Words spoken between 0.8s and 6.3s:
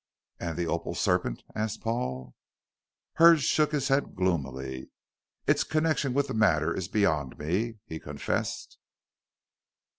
serpent?" asked Paul. Hurd shook his head gloomily. "It's connection with